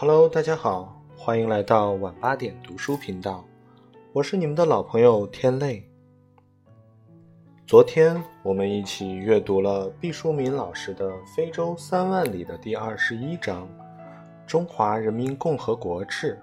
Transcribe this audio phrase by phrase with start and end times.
[0.00, 3.44] Hello，大家好，欢迎来到晚八点读书频道，
[4.14, 5.86] 我是你们的老朋友天泪。
[7.66, 13.68] 昨天我们一起阅读了毕淑敏老师的《非洲三万里》的第二十一章
[14.46, 16.40] 《中华人民共和国志》。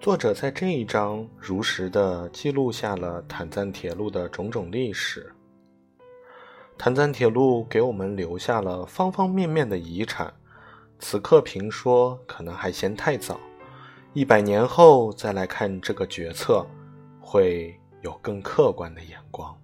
[0.00, 5.32] 作者在这一章如实的记录下了坦赞铁路的种种历史。
[6.76, 10.34] 坦赞铁路给我们留下了方方面面的遗产，
[11.00, 13.38] 此刻评说可能还嫌太早，
[14.12, 16.66] 一百年后再来看这个决策，
[17.20, 19.56] 会有更客观的眼光。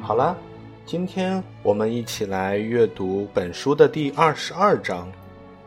[0.00, 0.38] 好了，
[0.86, 5.10] 今天我们一起来阅读本书的第二十二章，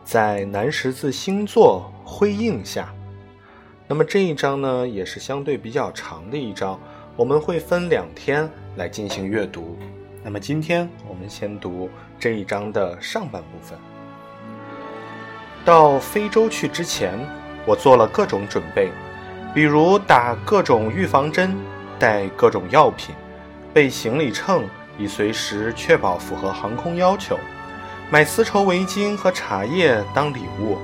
[0.02, 2.90] 在南十字星座辉映下。
[3.86, 6.80] 那么这一章呢，也是相对比较长的一章，
[7.16, 9.76] 我们会分两天来进行阅读。
[10.24, 13.78] 那么今天我们先读这一章的上半部分。
[15.66, 17.18] 到非洲去之前，
[17.66, 18.88] 我做了各种准备，
[19.54, 21.54] 比如打各种预防针，
[21.98, 23.14] 带各种药品。
[23.72, 24.64] 备行李秤，
[25.00, 27.36] 以随时确保符合航空要求；
[28.10, 30.76] 买丝绸围巾和茶叶当礼物，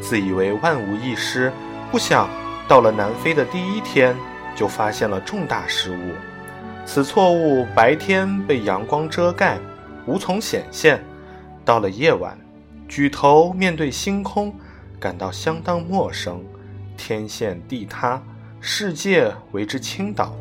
[0.00, 1.52] 自以为万无一失。
[1.90, 2.28] 不想
[2.66, 4.16] 到了南非的第一天，
[4.56, 6.14] 就发现了重大失误。
[6.86, 9.58] 此错误白天被阳光遮盖，
[10.06, 10.96] 无从显现；
[11.64, 12.38] 到了夜晚，
[12.88, 14.54] 举头面对星空，
[14.98, 16.42] 感到相当陌生，
[16.96, 18.22] 天陷地塌，
[18.60, 20.34] 世界为之倾倒。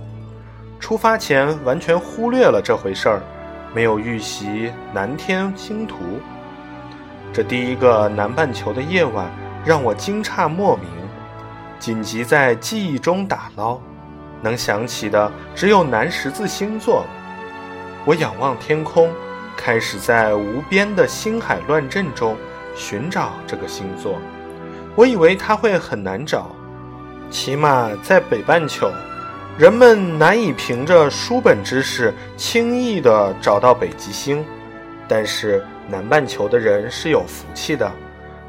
[0.79, 3.21] 出发前完全忽略了这回事儿，
[3.75, 5.97] 没有预习南天星图。
[7.31, 9.29] 这第一个南半球的夜晚
[9.63, 10.87] 让我惊诧莫名，
[11.77, 13.79] 紧急在记忆中打捞，
[14.41, 17.05] 能想起的只有南十字星座。
[18.05, 19.11] 我仰望天空，
[19.55, 22.35] 开始在无边的星海乱阵中
[22.73, 24.17] 寻找这个星座。
[24.95, 26.49] 我以为它会很难找，
[27.29, 28.89] 起码在北半球。
[29.59, 34.41] 人们难以凭着书本知识轻易地找到北极星，
[35.05, 37.91] 但是南半球的人是有福气的，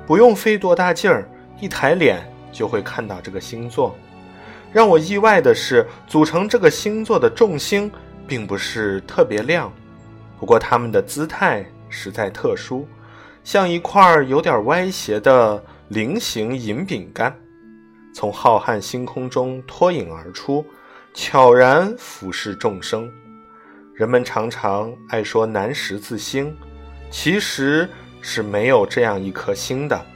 [0.06, 1.28] 不用费多大劲儿，
[1.59, 2.21] 一抬脸
[2.53, 3.93] 就会看到这个星座。
[4.71, 7.91] 让我意外的是，组成这个星座的众星
[8.25, 9.72] 并不是特别亮，
[10.38, 12.87] 不过它们的姿态实在特殊，
[13.42, 17.37] 像一块有点歪斜的菱形银饼干，
[18.15, 20.65] 从浩瀚星空中脱颖而出。
[21.12, 23.10] 悄然俯视众生，
[23.94, 26.56] 人们常常爱说南十字星，
[27.10, 27.88] 其实
[28.21, 30.06] 是没有这样一颗星的，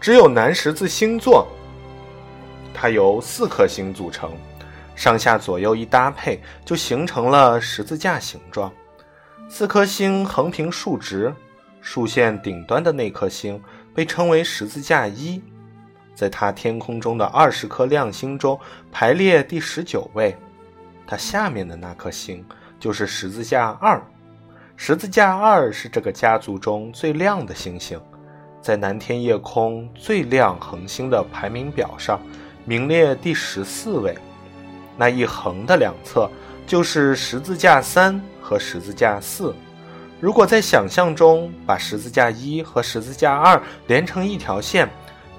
[0.00, 1.46] 只有南十字星座。
[2.74, 4.32] 它由四颗星组成，
[4.96, 8.72] 上下左右一搭配，就形成了十字架形状。
[9.48, 11.32] 四颗星横平竖直，
[11.80, 13.60] 竖线顶端的那颗星
[13.94, 15.42] 被称为十字架一。
[16.20, 18.60] 在它天空中的二十颗亮星中
[18.92, 20.36] 排列第十九位，
[21.06, 22.44] 它下面的那颗星
[22.78, 23.98] 就是十字架二。
[24.76, 27.98] 十字架二是这个家族中最亮的星星，
[28.60, 32.20] 在南天夜空最亮恒星的排名表上
[32.66, 34.14] 名列第十四位。
[34.98, 36.30] 那一横的两侧
[36.66, 39.54] 就是十字架三和十字架四。
[40.20, 44.86] 如果在想象中把十字架一和十字架二连成一条线。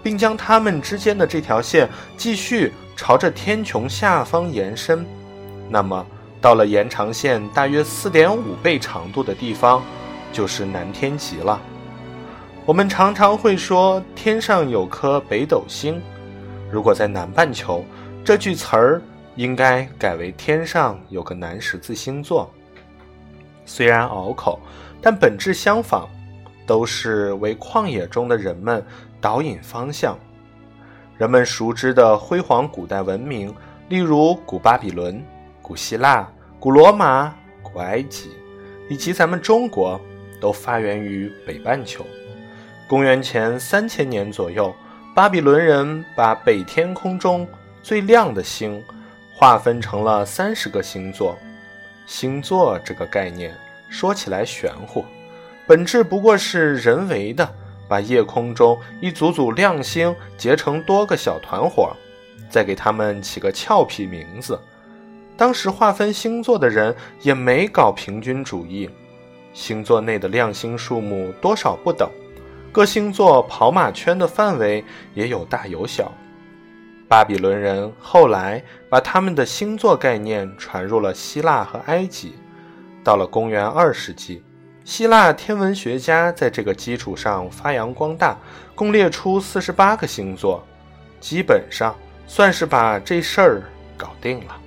[0.03, 5.05] 并将它们之间的这条线继续朝着天穹下方延伸，
[5.69, 6.05] 那么
[6.39, 9.81] 到了延长线大约四点五倍长度的地方，
[10.31, 11.61] 就是南天极了。
[12.65, 16.01] 我们常常会说天上有颗北斗星，
[16.71, 17.83] 如果在南半球，
[18.23, 19.01] 这句词儿
[19.35, 22.51] 应该改为天上有个南十字星座。
[23.65, 24.59] 虽然拗口，
[25.01, 26.07] 但本质相仿，
[26.65, 28.83] 都是为旷野中的人们。
[29.21, 30.17] 导引方向，
[31.17, 33.53] 人们熟知的辉煌古代文明，
[33.87, 35.23] 例如古巴比伦、
[35.61, 36.27] 古希腊、
[36.59, 38.31] 古罗马、古埃及，
[38.89, 40.01] 以及咱们中国，
[40.41, 42.03] 都发源于北半球。
[42.87, 44.73] 公元前三千年左右，
[45.15, 47.47] 巴比伦人把北天空中
[47.83, 48.83] 最亮的星
[49.35, 51.37] 划分成了三十个星座。
[52.07, 53.55] 星座这个概念
[53.87, 55.05] 说起来玄乎，
[55.67, 57.47] 本质不过是人为的。
[57.91, 61.91] 把夜空中一组组亮星结成多个小团伙，
[62.49, 64.57] 再给他们起个俏皮名字。
[65.35, 68.89] 当时划分星座的人也没搞平均主义，
[69.51, 72.09] 星座内的亮星数目多少不等，
[72.71, 74.81] 各星座跑马圈的范围
[75.13, 76.09] 也有大有小。
[77.09, 82.35] 巴比伦人后来把他们的星座概念传入了希腊和埃及。
[83.03, 84.41] 到了公元二世纪，
[84.83, 88.37] 希腊天文学家在这个基础上发扬光大，
[88.73, 90.65] 共列出四十八个星座，
[91.19, 91.95] 基本上
[92.25, 93.63] 算是把这事儿
[93.95, 94.57] 搞定了。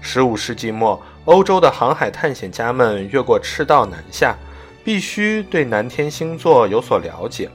[0.00, 4.36] 十五世纪末，欧洲的航海探险家们越过赤道南下，
[4.84, 7.48] 必须对南天星座有所了解。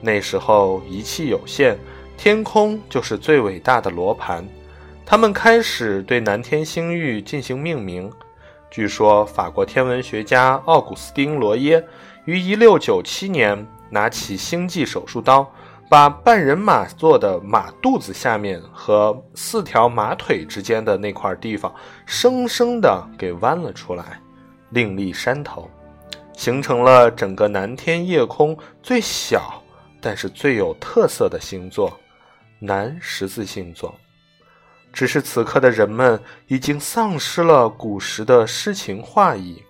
[0.00, 1.78] 那时候仪器有限，
[2.16, 4.46] 天空就是最伟大的罗盘。
[5.06, 8.10] 他们开始对南天星域进行命名。
[8.74, 11.86] 据说，法国天文学家奥古斯丁·罗耶
[12.24, 15.48] 于1697年拿起星际手术刀。
[15.88, 21.72] 把半人马座的马肚子下面和四条马腿之间的那块地方，
[22.04, 24.20] 生生的给弯了出来，
[24.70, 25.70] 另立山头，
[26.32, 29.62] 形成了整个南天夜空最小
[30.00, 31.96] 但是最有特色的星座——
[32.58, 33.94] 南十字星座。
[34.94, 39.62] 只是此刻的人们已经丧失了古时的诗情画意，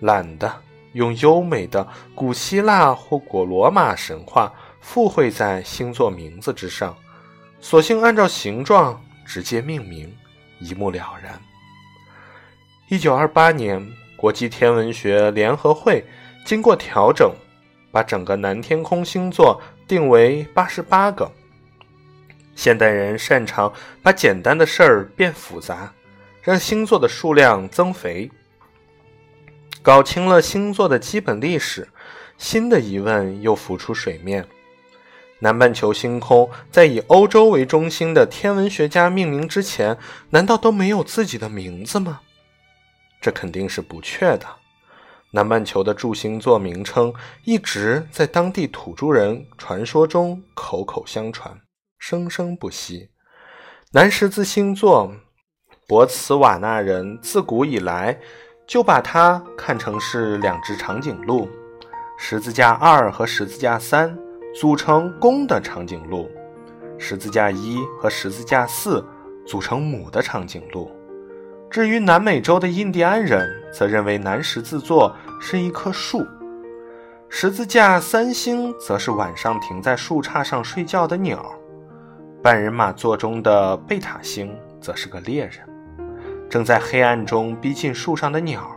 [0.00, 0.52] 懒得
[0.94, 4.52] 用优美的古希腊或古罗马神话。
[4.80, 6.96] 附会在星座名字之上，
[7.60, 10.10] 索性按照形状直接命名，
[10.58, 11.38] 一目了然。
[12.88, 13.86] 一九二八年，
[14.16, 16.02] 国际天文学联合会
[16.46, 17.30] 经过调整，
[17.92, 21.30] 把整个南天空星座定为八十八个。
[22.60, 23.72] 现代人擅长
[24.02, 25.90] 把简单的事儿变复杂，
[26.42, 28.30] 让星座的数量增肥。
[29.80, 31.88] 搞清了星座的基本历史，
[32.36, 34.46] 新的疑问又浮出水面。
[35.38, 39.96] 南半球星空在以欧洲为中心的天文学家命名之前，
[40.28, 42.20] 难道都没有自己的名字吗？
[43.22, 44.46] 这肯定是不确的。
[45.30, 47.10] 南半球的柱星座名称
[47.44, 51.58] 一直在当地土著人传说中口口相传，
[52.00, 53.10] 生生不息。
[53.92, 55.12] 南十字星座，
[55.86, 58.18] 博茨瓦纳人自古以来
[58.66, 61.48] 就把它看成是两只长颈鹿，
[62.18, 64.18] 十字架二和十字架三。
[64.52, 66.28] 组成公的长颈鹿，
[66.98, 69.00] 十字架一和十字架四
[69.46, 70.90] 组成母的长颈鹿。
[71.70, 76.26] 至于南美洲的印第安人，则认为南十字座是一棵树，
[77.28, 81.54] 十字架三星则是晚上停在树杈上睡觉的鸟，
[82.42, 85.60] 半人马座中的贝塔星则是个猎人，
[86.48, 88.74] 正在黑暗中逼近树上的鸟。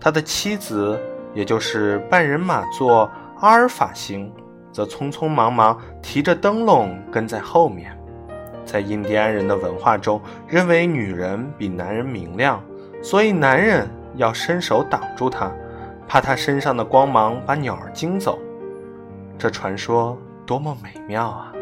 [0.00, 0.96] 他的妻子，
[1.34, 3.10] 也就是半人马座
[3.40, 4.32] 阿尔法星。
[4.72, 7.98] 则匆匆忙忙提着灯笼跟在后面。
[8.64, 12.62] 在印第安人的文化中，认为女人比男人明亮，
[13.02, 15.50] 所以男人要伸手挡住她，
[16.06, 18.38] 怕她身上的光芒把鸟儿惊走。
[19.36, 20.16] 这传说
[20.46, 21.52] 多么美妙啊！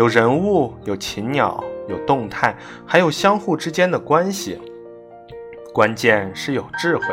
[0.00, 2.56] 有人物，有禽鸟，有动态，
[2.86, 4.58] 还有相互之间的关系。
[5.74, 7.04] 关键是有智慧。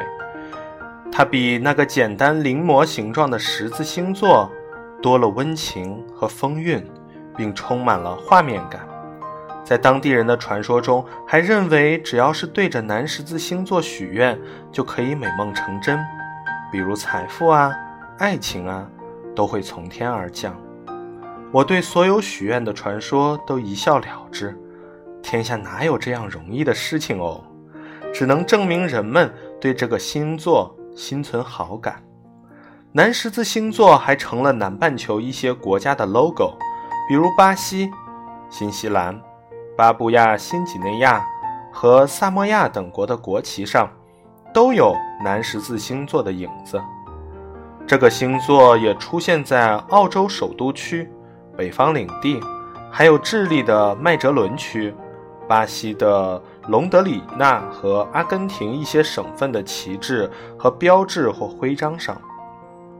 [1.11, 4.49] 它比那个简单临摹形状的十字星座。
[5.01, 6.81] 多了温情和风韵，
[7.35, 8.87] 并充满了画面感。
[9.65, 14.39] 在当地人的传说中，还认为只要是对着南十字星座许愿，
[14.71, 15.99] 就可以美梦成真，
[16.71, 17.69] 比如财富啊、
[18.17, 18.87] 爱情啊，
[19.35, 20.55] 都会从天而降。
[21.51, 24.57] 我对所有许愿的传说都一笑了之。
[25.23, 27.43] 天下哪有这样容易的事情哦？
[28.13, 32.03] 只能证明人们对这个星座心存好感。
[32.91, 36.57] 南十字星座还成了南半球一些国家的 logo，
[37.07, 37.89] 比如巴西、
[38.49, 39.19] 新西兰、
[39.75, 41.25] 巴布亚新几内亚
[41.71, 43.89] 和萨摩亚等国的国旗上，
[44.53, 46.81] 都有南十字星座的影子。
[47.85, 51.09] 这个星座也出现在澳洲首都区、
[51.57, 52.39] 北方领地，
[52.91, 54.93] 还有智利的麦哲伦区、
[55.47, 62.21] 巴西的隆德里纳和阿根廷一些省份的旗帜和标志或徽章上。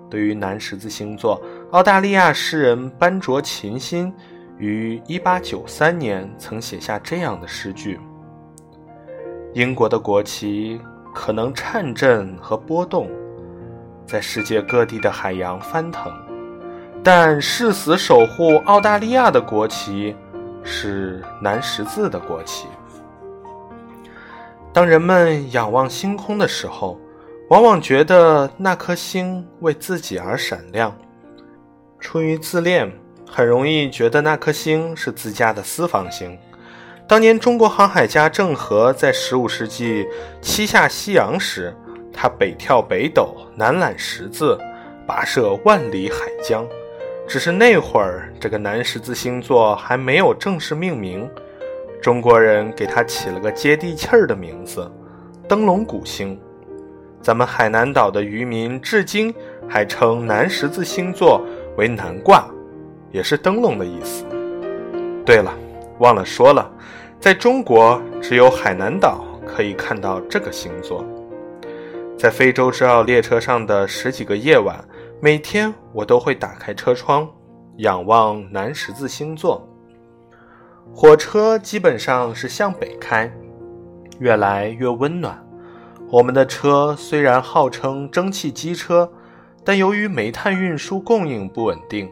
[0.10, 1.40] 对于南十字星座，
[1.72, 4.12] 澳大利亚诗人班卓琴心
[4.58, 8.00] 于1893年曾写下这样的诗句
[9.54, 10.80] ：“英国的国旗
[11.14, 13.10] 可能颤震和波动，
[14.06, 16.10] 在世界各地的海洋翻腾，
[17.10, 20.14] 但誓死守护澳大利亚的国旗
[20.62, 22.68] 是南十字的国旗。”
[24.74, 27.00] 当人们仰望星空的时候。
[27.50, 30.94] 往往觉得那颗星为自己而闪亮，
[31.98, 32.92] 出于自恋，
[33.26, 36.38] 很容易觉得那颗星是自家的私房星。
[37.08, 40.06] 当年中国航海家郑和在15世纪
[40.42, 41.74] 七下西洋时，
[42.12, 44.60] 他北眺北斗，南揽十字，
[45.08, 46.68] 跋涉万里海疆。
[47.27, 51.29] 只是那会儿，这个南十字星座还没有正式命名，
[52.01, 54.89] 中国人给它起了个接地气儿的名字——
[55.46, 56.39] 灯笼谷星。
[57.22, 59.34] 咱们海南岛的渔民至今
[59.67, 62.50] 还称南十字星座为南卦，
[63.12, 64.24] 也是灯笼的意思。
[65.25, 65.53] 对了，
[66.00, 66.72] 忘了说了，
[67.19, 71.05] 在中国只有海南岛可以看到这个星座。
[72.17, 74.81] 在非洲之奥列车上的十几个夜晚。
[75.19, 77.27] 每天我都会打开车窗，
[77.77, 79.67] 仰望南十字星座。
[80.93, 83.31] 火车基本上是向北开，
[84.19, 85.43] 越来越温暖。
[86.12, 89.12] 我们的车虽然号称蒸汽机车，
[89.63, 92.07] 但由于煤炭运输供应不稳定，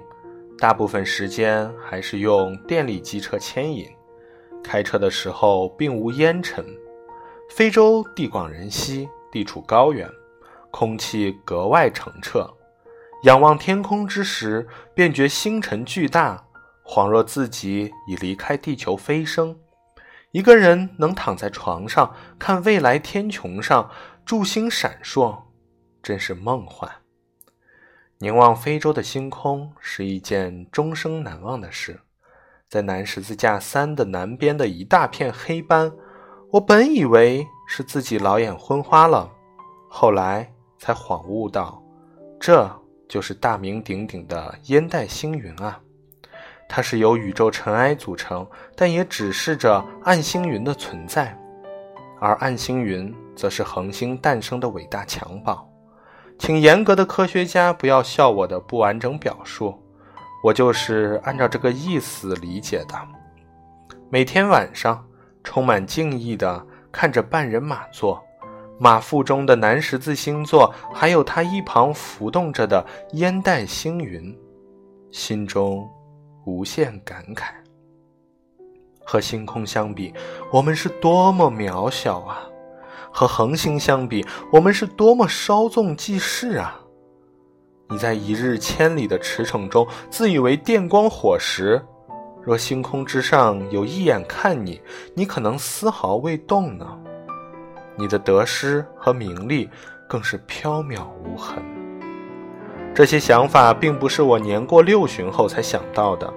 [0.57, 3.88] 大部分时间还是用电力机车牵引。
[4.63, 6.65] 开车的时候并无烟尘。
[7.51, 10.09] 非洲地广人稀，地处高原，
[10.71, 12.50] 空气格外澄澈。
[13.25, 16.46] 仰望天空之时，便觉星辰巨大，
[16.86, 19.58] 恍若自己已离开地球飞升。
[20.29, 23.89] 一个人能躺在床上看未来天穹上
[24.24, 25.36] 诸星闪烁，
[26.03, 26.91] 真是梦幻。
[28.20, 32.00] 凝望非洲的星空是一件终生难忘的事。
[32.70, 35.91] 在南十字架三的南边的一大片黑斑，
[36.51, 39.32] 我本以为是自己老眼昏花了，
[39.89, 41.84] 后来才恍悟到，
[42.39, 42.85] 这。
[43.07, 45.79] 就是大名鼎鼎的烟袋星云啊，
[46.67, 51.38] 它是由宇宙尘埃组成，但也指示着暗星云的存在。
[52.19, 55.69] 而暗星云则是恒星诞生的伟大襁褓。
[56.39, 59.81] 请严格的科学家不要笑我的不完整表述，
[60.43, 62.95] 我就是按照这个意思理解的。
[64.09, 65.05] 每天晚上，
[65.43, 68.25] 充满敬意的看着半人马座。
[68.77, 74.38] 马腹中的南十字星座，还有它一旁浮动着的烟袋星云，
[75.12, 75.89] 心中
[76.46, 77.51] 无限感慨。
[79.05, 80.13] 和星空相比，
[80.51, 82.41] 我们是多么渺小啊！
[83.13, 86.82] 和恒星相比，我们是多么稍纵即逝啊！
[87.88, 91.82] 你在一日千里的驰骋中，自以为电光火石，
[92.44, 94.82] 若星空之上有一眼看你，
[95.13, 97.00] 你可能丝毫未动呢。
[97.98, 99.70] 你的得失和名利
[100.08, 101.64] 更是缥缈无痕。
[102.94, 106.34] 这些想法并不是我年过六旬后才想到的，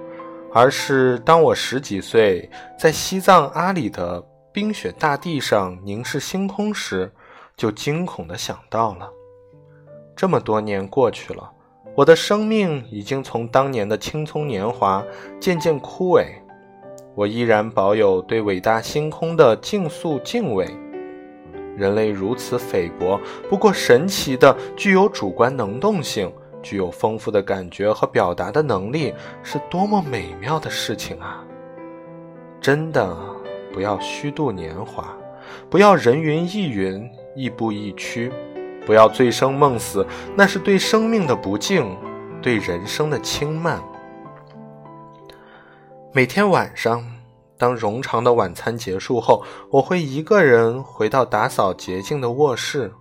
[0.53, 4.21] 而是当我十几岁在西藏阿里的
[4.53, 7.13] 冰雪大地上凝视星空时，
[7.57, 9.09] 就惊恐地想到了。
[10.17, 11.49] 这么多年过去了，
[11.95, 15.05] 我的生命已经从当年的青葱年华
[15.39, 16.25] 渐渐枯萎，
[17.15, 20.67] 我依然保有对伟大星空的敬肃敬畏。
[21.79, 31.45] 人类如此菲薄，不过神奇的具有主观能动性，具有丰富的感觉和表达的能力，是多么美妙的事情啊！
[32.61, 33.17] 真的，
[33.73, 35.17] 不要虚度年华，
[35.71, 38.33] 不要人云亦云、亦步亦趋，
[38.85, 40.05] 不要醉生梦死，
[40.35, 41.97] 那是对生命的不敬，
[42.43, 43.81] 对人生的轻慢。
[46.13, 47.18] 每天晚上。
[47.59, 52.93] 当冗长的晚餐结束后，我会一个人回到打扫洁净的卧室。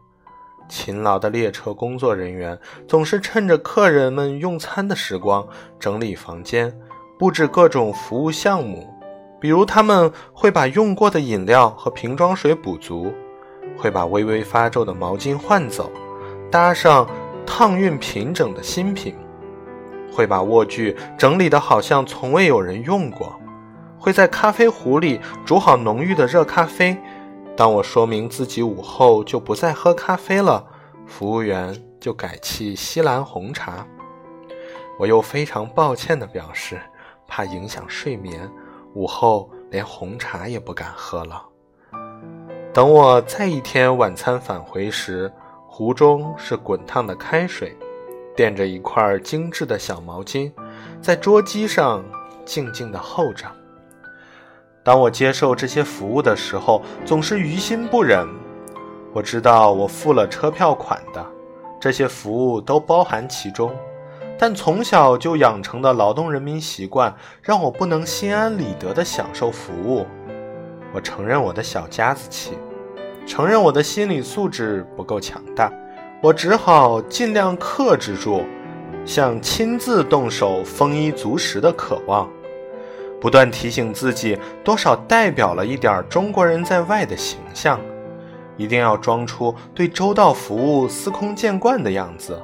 [0.68, 5.48] 勤劳的列车工作人员总是趁着客人们用餐的时光
[5.80, 6.78] 整理房间，
[7.18, 8.94] 布置各种服务项目。
[9.40, 13.14] 比如，他们会把用过的饮料和瓶装水补足，
[13.78, 15.90] 会把微微发皱的毛巾换走，
[16.52, 17.08] 搭上
[17.46, 19.16] 烫熨平整的新品，
[20.12, 23.40] 会把卧具整理得好像从未有人用过。
[24.00, 26.98] 会在咖啡壶里煮好浓郁的热咖啡。
[27.56, 30.66] 当我说明自己午后就不再喝咖啡了，
[31.08, 33.86] 服务员就改沏西兰红茶。
[35.00, 36.80] 我又非常抱歉地表示，
[37.28, 38.50] 怕影响睡眠，
[38.94, 41.44] 午后连红茶也不敢喝了。
[42.74, 45.32] 等我再一天晚餐返回时，
[45.68, 47.76] 壶中是滚烫的开水，
[48.36, 50.52] 垫着一块精致的小毛巾，
[51.02, 52.04] 在桌机上
[52.46, 53.48] 静静地候着。
[54.88, 58.26] 当我接受这些服务的时候，总是于心不忍。
[59.12, 61.26] 我知道我付了车票款的，
[61.78, 63.76] 这些服务都包含其中，
[64.40, 70.06] 但从小就养成的劳动人民习惯，让我不能心安理得地享受服务。
[70.94, 72.58] 我承认我的小家子气，
[73.26, 75.70] 承认我的心理素质不够强大，
[76.22, 78.42] 我只好尽量克制住，
[79.06, 82.30] 想亲自动手丰衣足食的渴望。
[83.28, 87.78] 不断提醒自己，多少代表了一点中国人在外的形象，
[88.56, 92.42] 一定要装出对周到服务司空见惯的样子，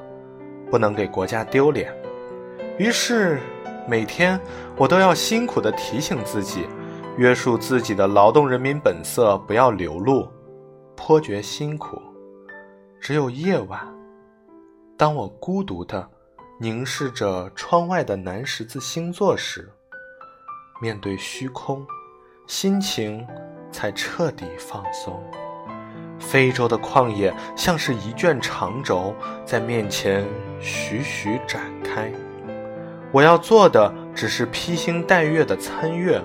[0.70, 1.90] 不能给国家丢脸。
[2.78, 3.40] 于是，
[3.88, 4.38] 每天
[4.76, 6.68] 我都要辛苦地提醒自己，
[7.16, 10.28] 约束自己的劳动人民本色，不要流露，
[10.98, 11.98] 颇觉辛苦。
[13.00, 13.80] 只有夜晚，
[14.98, 16.06] 当我孤独地
[16.60, 19.72] 凝视着窗外的南十字星座时，
[20.84, 21.88] 面对虚空，
[22.46, 23.26] 心情
[23.72, 25.18] 才彻底放松。
[26.20, 30.28] 非洲的旷野像是一卷长轴，在面前
[30.60, 32.12] 徐徐展开。
[33.14, 36.22] 我要做的只是披星戴月的参阅。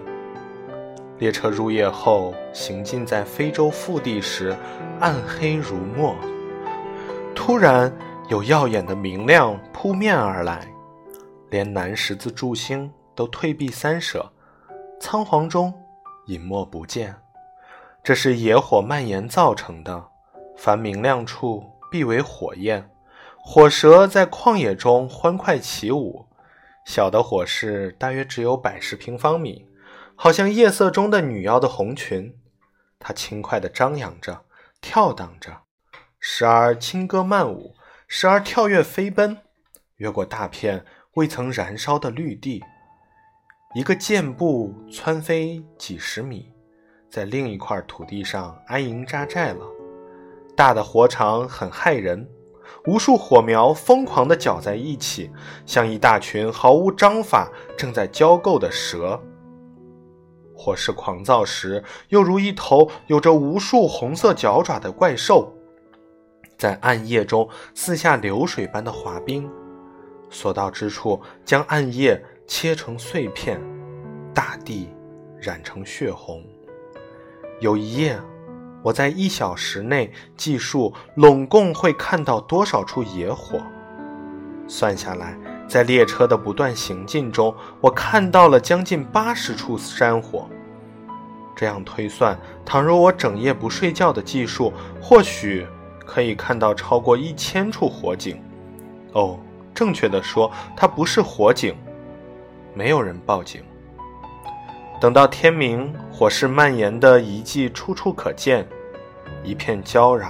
[1.18, 4.56] 列车入夜后，行进在非洲腹地时，
[4.98, 6.16] 暗黑如墨。
[7.32, 7.96] 突然，
[8.28, 10.66] 有耀眼的明亮扑面而来，
[11.48, 14.28] 连南十字柱星都退避三舍，
[15.00, 15.72] 仓皇中
[16.26, 17.14] 隐没不见。
[18.02, 20.08] 这是野火蔓延造成的，
[20.56, 22.90] 凡明亮处必为火焰。
[23.36, 26.26] 火蛇在旷野中欢快起舞，
[26.84, 29.66] 小的火势大约只有百十平方米，
[30.16, 32.36] 好像夜色中的女妖的红裙。
[32.98, 34.44] 它轻快地张扬着，
[34.80, 35.62] 跳荡着，
[36.18, 37.74] 时而轻歌曼舞，
[38.06, 39.38] 时而跳跃飞奔，
[39.96, 42.64] 越过大片未曾燃烧的绿地，
[43.74, 46.50] 一个箭步窜飞几十米。
[47.10, 49.60] 在另一块土地上安营扎寨了。
[50.56, 52.26] 大的火场很害人，
[52.86, 55.30] 无数火苗疯狂地搅在一起，
[55.66, 59.20] 像一大群毫无章法、正在交媾的蛇。
[60.54, 65.54] 火势狂躁时，又如一头有着无数红色脚爪的怪兽，
[66.56, 69.48] 在暗夜中四下流水般的滑冰，
[70.30, 73.60] 所到之处将暗夜切成碎片，
[74.34, 74.88] 大地
[75.38, 76.42] 染成血红。
[77.60, 78.18] 有一夜，
[78.82, 83.60] 我在一小时内计数，拢共会看到多少处野火？
[84.66, 90.48] 算下来，在列车的不断行进中，我看到了将近八十处山火。
[91.54, 95.66] 这样推算，倘若我整夜不睡觉的计数，或许
[96.06, 98.42] 可以看到超过一千处火警。
[99.12, 99.38] 哦，
[99.74, 101.76] 正确的说，它不是火警，
[102.78, 103.60] 没有人报警。
[105.00, 108.64] 等到天明，火势蔓延的遗迹处处可见，
[109.42, 110.28] 一片焦壤，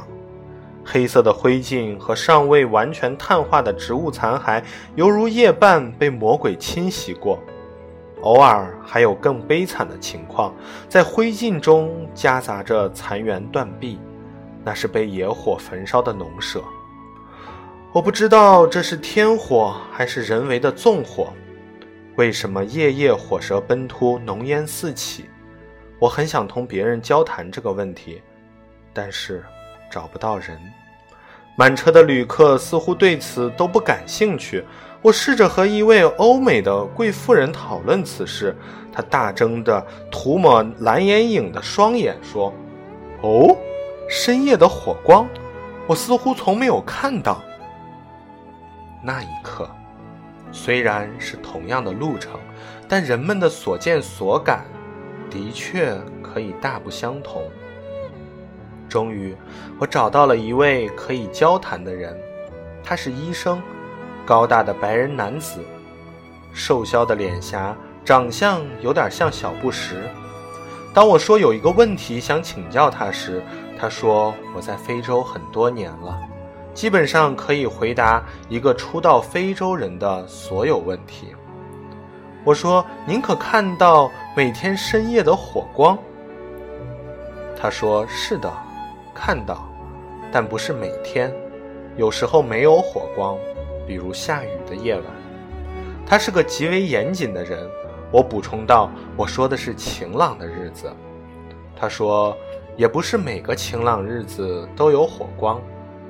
[0.82, 4.62] 黑色的灰烬和尚未完全碳化的植物残骸，
[4.94, 7.38] 犹如夜半被魔鬼侵袭过。
[8.22, 10.54] 偶尔还有更悲惨的情况，
[10.88, 13.98] 在灰烬中夹杂着残垣断壁，
[14.64, 16.64] 那是被野火焚烧的农舍。
[17.92, 21.28] 我不知道这是天火还是人为的纵火。
[22.18, 25.26] 为什么夜夜火舌奔突，浓烟四起？
[26.00, 28.20] 我很想同别人交谈这个问题，
[28.92, 29.44] 但是
[29.88, 30.59] 找不到人。
[31.54, 34.64] 满车的旅客似乎对此都不感兴趣。
[35.00, 38.52] 我试着和一位欧美的贵妇人讨论此事，
[38.92, 42.52] 她大睁着涂抹蓝眼影的双眼说
[43.22, 43.57] ：“哦，
[44.09, 45.24] 深夜的火光，
[45.87, 47.40] 我似乎从没有看到。”
[49.04, 49.70] 那一刻。
[50.50, 52.40] 虽然是同样的路程，
[52.88, 54.64] 但人们的所见所感
[55.30, 57.42] 的确可以大不相同。
[58.88, 59.37] 终于，
[59.78, 62.18] 我找到了一位可以交谈的人，
[62.82, 63.61] 他是医生，
[64.24, 65.61] 高大的白人男子，
[66.52, 69.94] 瘦削的脸颊，长相有点像小布什。
[70.94, 73.42] 当我说有一个问题想请教他时，
[73.78, 76.18] 他说我在非洲很多年了。
[76.79, 81.35] 基本上可以回答一个初到非洲人的所有问题。
[82.45, 85.99] 我说：“您可看到每天深夜的火光？”
[87.61, 88.49] 他说：“是的，
[89.12, 89.69] 看到，
[90.31, 91.35] 但不是每天，
[91.97, 93.37] 有时候没有火光，
[93.85, 95.05] 比如下雨的夜晚。”
[96.07, 97.69] 他是个极为严谨的人。
[98.12, 98.88] 我补充道
[99.19, 100.88] ：“我说的是晴朗的日子。”
[101.75, 102.37] 他说
[102.79, 105.61] ：“也不是每个晴朗日子都有火光。”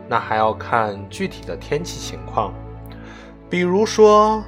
[0.08, 2.54] 那还要看具体的天气情况，
[3.50, 4.42] 比如说，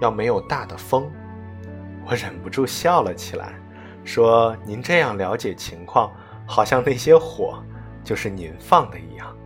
[0.00, 1.10] 要没有大的风。
[2.06, 3.52] 我忍不住笑了起来，
[4.02, 6.10] 说：“您这样了解情况，
[6.46, 7.62] 好像那些火
[8.02, 9.36] 就是您放的一样。”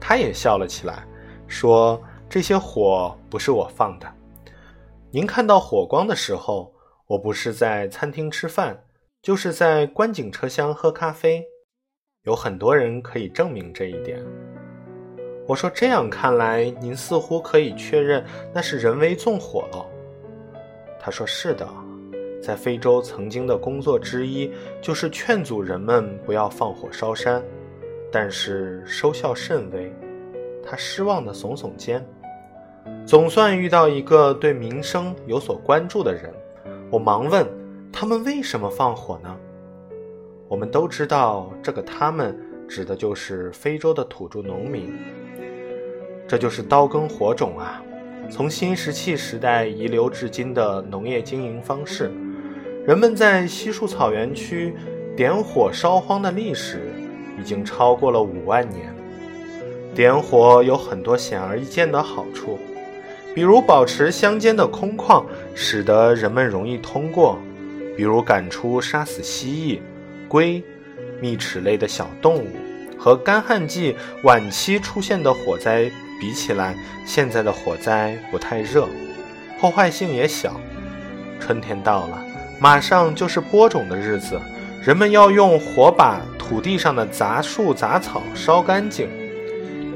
[0.00, 1.06] 他也笑了起来，
[1.46, 4.12] 说：“这些火不是我放的。
[5.10, 6.72] 您看到火光的时候，
[7.06, 8.82] 我不是在餐厅吃饭，
[9.20, 11.44] 就是在观景车厢喝咖啡。
[12.24, 14.20] 有很多人可以证明这一点。”
[15.52, 19.84] 我说：“这样看来，您似乎可以确认那是人为纵火了。”
[20.98, 21.68] 他说：“是的，
[22.42, 27.42] 在非洲曾经的工作之一就是劝阻人们不要放火烧山，
[28.10, 29.94] 但是收效甚微。”
[30.64, 32.02] 他失望地耸耸肩。
[33.04, 36.32] 总算遇到一个对民生有所关注的人。
[36.90, 37.46] 我忙问
[37.92, 39.36] 他们为什么放火呢？
[40.48, 42.34] 我们都知道，这个他们
[42.66, 44.90] 指的就是非洲的土著农民。
[46.32, 47.82] 这就是刀耕火种啊，
[48.30, 52.10] 从新石器时代遗留至今的农业经营方式。
[52.86, 54.74] 人们在稀树草原区
[55.14, 56.90] 点火烧荒的历史
[57.38, 58.94] 已经超过了五万年。
[59.94, 62.58] 点火有很多显而易见的好处，
[63.34, 65.22] 比如保持乡间的空旷，
[65.54, 67.36] 使得人们容易通过；
[67.94, 69.78] 比如赶出杀死蜥蜴。
[70.28, 70.64] 龟、
[71.20, 72.46] 啮齿类的小动物，
[72.96, 76.72] 和干旱季晚期出现的火灾比起来，
[77.04, 78.88] 现在的火灾不太热，
[79.58, 80.54] 破坏性也小。
[81.40, 82.24] 春天到了，
[82.60, 84.40] 马上就是播种的日子，
[84.84, 89.08] 人们要用火把土地上的杂树杂草烧干净，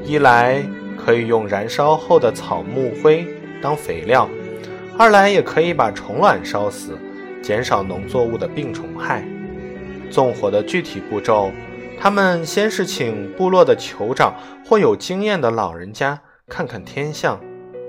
[0.03, 0.61] 一来
[0.99, 3.25] 可以用燃烧后的草木灰
[3.63, 4.29] 当肥料，
[4.99, 6.99] 二来也可以把虫卵烧死，
[7.41, 9.25] 减少农作物的病虫害。
[10.11, 11.53] 纵火的具体步骤，
[11.99, 17.41] 他们先是请部落的酋长或有经验的老人家看看天象，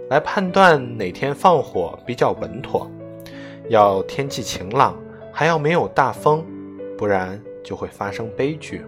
[0.10, 2.90] 来判断哪天放火比较稳妥。
[3.70, 4.98] 要天气晴朗，
[5.32, 6.44] 还要没有大风，
[6.98, 8.84] 不然就会发生悲剧。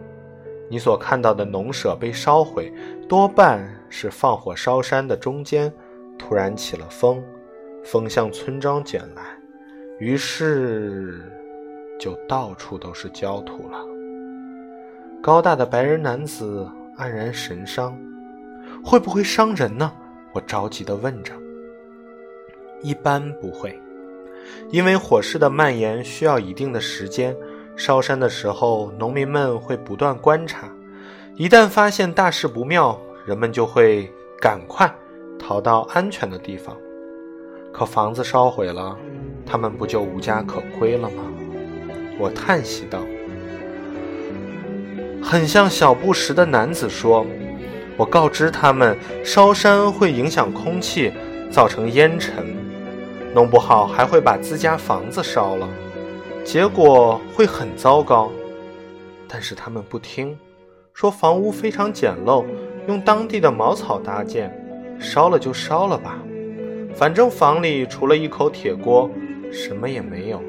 [0.69, 2.71] 你所看到的农舍被烧毁，
[3.07, 5.71] 多半是放火烧山的中间
[6.17, 7.23] 突然起了风，
[7.83, 9.23] 风向村庄卷来，
[9.99, 11.21] 于是。
[11.99, 13.77] 就到处都是焦土了。
[15.21, 16.65] 高大的白人男子
[16.97, 17.97] 黯然神伤，
[18.83, 19.91] 会不会伤人呢？
[20.31, 21.33] 我着急地问着。
[22.81, 23.77] 一般不会，
[24.69, 27.35] 因为火势的蔓延需要一定的时间。
[27.75, 30.69] 烧山的时候，农民们会不断观察，
[31.35, 34.89] 一旦发现大事不妙，人们就会赶快
[35.37, 36.75] 逃到安全的地方。
[37.73, 38.97] 可房子烧毁了，
[39.45, 41.23] 他们不就无家可归了吗？
[42.17, 42.99] 我叹息道
[45.21, 47.25] ：“很像小布什的男子说，
[47.97, 51.11] 我告知他们，烧山会影响空气，
[51.51, 52.55] 造成烟尘，
[53.33, 55.67] 弄不好还会把自家房子烧了，
[56.43, 58.31] 结果会很糟糕。
[59.27, 60.37] 但是他们不听，
[60.93, 62.45] 说房屋非常简陋，
[62.87, 64.51] 用当地的茅草搭建，
[64.99, 66.17] 烧了就烧了吧，
[66.95, 69.09] 反正房里除了一口铁锅，
[69.51, 70.41] 什么也没有。”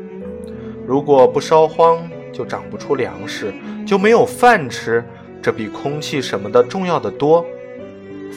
[0.87, 1.99] 如果不烧荒，
[2.33, 3.53] 就长不出粮食，
[3.87, 5.05] 就没有饭吃，
[5.43, 7.45] 这比空气什么的重要的多。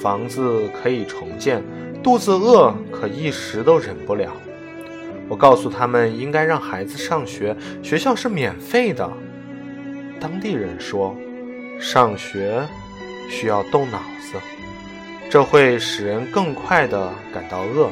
[0.02, 1.64] 房子可以重建，
[2.02, 4.32] 肚子饿可一时都忍不了。
[5.30, 9.10] 我告诉他们，应该让孩子上学，学校是免费的。
[10.20, 11.16] 当地人说，
[11.80, 12.62] 上学
[13.30, 14.38] 需要动脑子，
[15.30, 17.90] 这会使人更快地感到饿，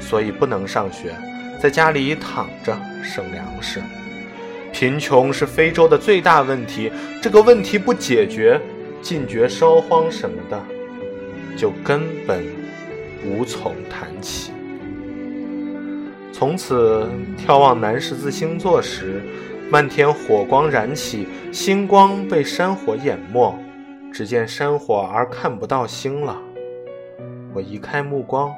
[0.00, 1.14] 所以不能上学。
[1.60, 3.80] 在家里躺着省粮食，
[4.80, 6.90] 贫穷是非洲的最大问题。
[7.20, 8.58] 这个问题不解决，
[9.02, 10.58] 禁绝烧荒什么的，
[11.54, 12.42] 就根本
[13.22, 14.52] 无从谈起。
[16.32, 19.20] 从此眺望南十字星座时，
[19.70, 23.54] 漫天火光燃起，星光被山火淹没，
[24.10, 26.40] 只见山火而看不到星了。
[27.52, 28.50] 我移开目光，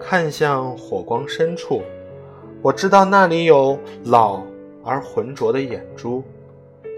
[0.00, 1.82] 看向火光深处。
[2.62, 4.42] 我知道那里有老
[4.84, 6.24] 而浑浊的眼珠，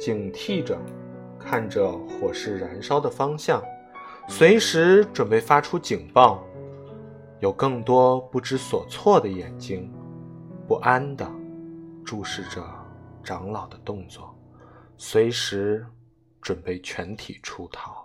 [0.01, 0.79] 警惕着
[1.39, 3.63] 看着火势燃烧的方向，
[4.29, 6.45] 随时准备发出警报。
[7.41, 9.93] 有更多不知所措的眼睛，
[10.67, 11.31] 不安地
[12.03, 12.65] 注视着
[13.23, 14.35] 长老的动作，
[14.97, 15.85] 随时
[16.41, 18.04] 准备全体出逃。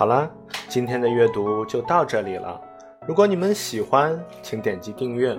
[0.00, 0.30] 好了，
[0.66, 2.58] 今天的阅读就到这里了。
[3.06, 5.38] 如果你们喜欢，请点击订阅。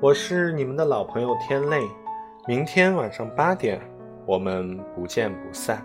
[0.00, 1.82] 我是你们的老朋友天泪，
[2.46, 3.80] 明天晚上八点，
[4.24, 5.84] 我们不见不散。